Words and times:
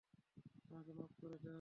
আমাকে 0.69 0.91
মাফ 0.93 1.11
করে 1.19 1.35
দিও। 1.35 1.49